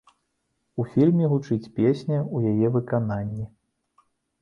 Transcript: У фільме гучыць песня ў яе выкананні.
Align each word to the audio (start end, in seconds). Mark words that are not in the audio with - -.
У 0.83 0.85
фільме 0.93 1.29
гучыць 1.35 1.71
песня 1.77 2.19
ў 2.35 2.57
яе 2.57 2.67
выкананні. 2.79 3.51